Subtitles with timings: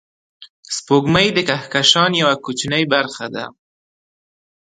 [0.75, 3.45] سپوږمۍ د کهکشان یوه کوچنۍ برخه ده